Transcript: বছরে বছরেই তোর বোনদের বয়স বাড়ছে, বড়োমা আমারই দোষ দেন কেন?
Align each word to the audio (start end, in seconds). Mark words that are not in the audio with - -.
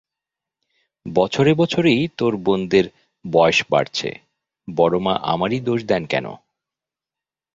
বছরে 1.05 1.51
বছরেই 1.53 2.01
তোর 2.17 2.33
বোনদের 2.37 2.85
বয়স 3.25 3.59
বাড়ছে, 3.69 4.09
বড়োমা 4.67 5.13
আমারই 5.23 5.59
দোষ 5.59 5.79
দেন 5.83 6.03
কেন? 6.05 6.25